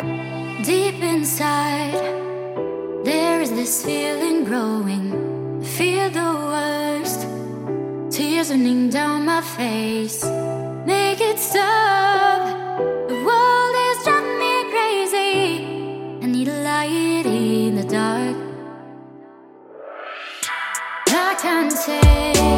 Deep 0.00 1.02
inside, 1.02 1.94
there 3.02 3.40
is 3.40 3.50
this 3.50 3.82
feeling 3.82 4.44
growing. 4.44 5.62
I 5.62 5.64
feel 5.64 6.10
the 6.10 6.34
worst. 6.50 7.26
Tears 8.10 8.50
running 8.50 8.90
down 8.90 9.24
my 9.24 9.40
face. 9.40 10.22
Make 10.84 11.22
it 11.22 11.38
stop. 11.38 12.78
The 13.08 13.14
world 13.24 13.74
is 13.88 14.04
driving 14.04 14.38
me 14.38 14.70
crazy. 14.70 15.64
I 16.22 16.26
need 16.26 16.48
a 16.48 16.62
light 16.62 17.24
in 17.24 17.76
the 17.76 17.84
dark. 17.84 18.36
I 21.08 21.34
can't 21.40 21.72
take 21.72 22.55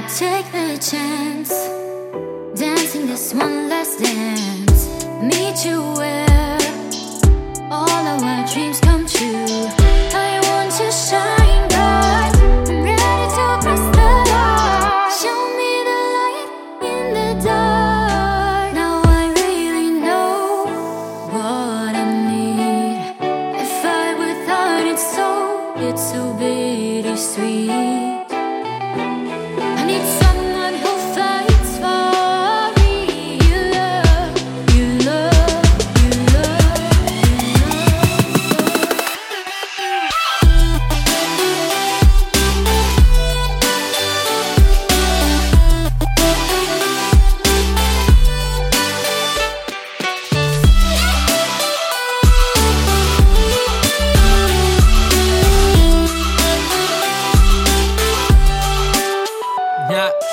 I 0.00 0.06
take 0.06 0.50
the 0.50 0.78
chance, 0.80 1.52
dancing 2.58 3.06
this 3.06 3.34
one 3.34 3.68
last 3.68 3.98
dance. 3.98 4.88
Meet 5.20 5.66
you 5.66 5.82
where 6.00 6.58
all 7.70 8.06
of 8.08 8.22
our 8.22 8.46
dreams 8.46 8.80
come 8.80 9.04
true. 9.06 9.68
I 10.16 10.40
want 10.48 10.72
to 10.80 10.90
shine 10.90 11.68
bright. 11.68 12.32
I'm 12.70 12.82
ready 12.82 13.26
to 13.36 13.46
the. 13.60 13.76
Show 15.20 15.40
me 15.60 15.72
the 15.90 16.00
light 16.16 16.48
in 16.80 17.04
the 17.18 17.30
dark. 17.44 18.72
Now 18.72 19.02
I 19.04 19.34
really 19.36 19.90
know 20.00 20.64
what 21.28 21.94
I 21.94 22.06
need. 22.30 22.96
Fight 23.82 24.16
without 24.18 24.86
its 24.86 25.04
soul, 25.14 25.74
it's 25.76 26.02
so 26.10 26.32
bittersweet. 26.38 27.99
Yeah. 60.00 60.29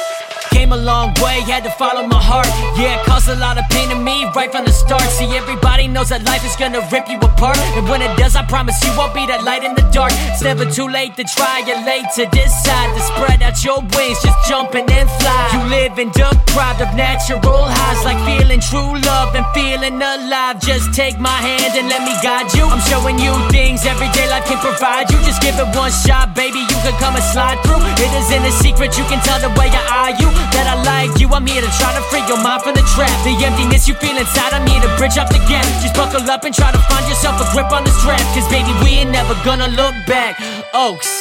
Came 0.68 0.80
a 0.80 0.84
long 0.84 1.14
way, 1.24 1.40
had 1.48 1.64
to 1.64 1.72
follow 1.80 2.04
my 2.06 2.20
heart. 2.20 2.52
Yeah, 2.76 3.00
it 3.00 3.06
caused 3.06 3.30
a 3.30 3.40
lot 3.40 3.58
of 3.58 3.64
pain 3.72 3.88
to 3.88 3.96
me 3.96 4.28
right 4.36 4.52
from 4.52 4.66
the 4.66 4.76
start. 4.76 5.08
See, 5.16 5.32
everybody 5.32 5.88
knows 5.88 6.10
that 6.10 6.28
life 6.28 6.44
is 6.44 6.58
gonna 6.60 6.84
rip 6.92 7.08
you 7.08 7.16
apart. 7.24 7.56
And 7.80 7.88
when 7.88 8.02
it 8.02 8.12
does, 8.18 8.36
I 8.36 8.44
promise 8.44 8.76
you 8.84 8.92
won't 9.00 9.16
be 9.16 9.24
that 9.32 9.48
light 9.48 9.64
in 9.64 9.76
the 9.80 9.88
dark. 9.96 10.12
It's 10.28 10.44
never 10.44 10.68
too 10.68 10.90
late 10.92 11.16
to 11.16 11.24
try, 11.24 11.64
you're 11.64 11.80
late 11.88 12.04
to 12.20 12.28
decide 12.36 12.90
to 12.96 13.02
spread 13.16 13.40
out 13.48 13.56
your 13.64 13.80
wings, 13.96 14.20
just 14.20 14.36
jumping 14.44 14.92
and 14.92 15.08
fly. 15.24 15.40
You 15.56 15.64
live 15.72 15.96
in 16.04 16.12
deprived 16.12 16.84
of 16.84 16.92
natural 17.00 17.40
highs, 17.40 18.04
like 18.04 18.20
feeling 18.28 18.60
true 18.60 18.92
love 19.08 19.40
and 19.40 19.48
feeling 19.56 19.96
alive. 20.04 20.60
Just 20.60 20.92
take 20.92 21.16
my 21.16 21.40
hand 21.48 21.80
and 21.80 21.88
let 21.88 22.04
me 22.04 22.12
guide 22.20 22.52
you. 22.52 22.68
I'm 22.68 22.84
showing 22.92 23.16
you 23.24 23.32
things 23.56 23.88
every 23.88 24.12
day 24.12 24.28
life 24.28 24.44
can 24.52 24.60
provide 24.60 25.08
you. 25.16 25.18
Just 25.24 25.40
give 25.40 25.56
it 25.56 25.70
one 25.80 25.96
shot, 25.96 26.36
baby, 26.36 26.60
you 26.60 26.78
can 26.84 26.92
come 27.00 27.16
and 27.16 27.24
slide 27.32 27.56
through. 27.64 27.80
It 28.04 28.12
isn't 28.20 28.44
a 28.44 28.52
secret, 28.60 29.00
you 29.00 29.08
can 29.08 29.24
tell 29.24 29.40
the 29.40 29.48
way 29.56 29.72
I 29.72 30.12
eye 30.12 30.16
you 30.20 30.28
that 30.58 30.66
I 30.66 30.76
like 30.82 31.22
you. 31.22 31.30
I'm 31.30 31.46
here 31.46 31.62
to 31.62 31.72
try 31.78 31.94
to 31.94 32.02
free 32.10 32.26
your 32.26 32.42
mind 32.42 32.66
from 32.66 32.74
the 32.74 32.86
trap. 32.98 33.14
The 33.22 33.38
emptiness 33.46 33.86
you 33.88 33.94
feel 34.02 34.18
inside, 34.18 34.58
I'm 34.58 34.66
here 34.66 34.82
to 34.82 34.92
bridge 34.98 35.22
up 35.22 35.30
the 35.30 35.42
gap. 35.46 35.66
Just 35.86 35.94
buckle 35.94 36.26
up 36.26 36.44
and 36.44 36.54
try 36.54 36.74
to 36.74 36.82
find 36.90 37.06
yourself 37.06 37.38
a 37.38 37.46
grip 37.54 37.70
on 37.70 37.86
the 37.86 37.94
strap. 38.02 38.26
Cause 38.34 38.50
baby, 38.50 38.74
we 38.82 39.06
ain't 39.06 39.14
never 39.14 39.38
gonna 39.46 39.70
look 39.70 39.94
back. 40.10 40.42
Oakes. 40.74 41.17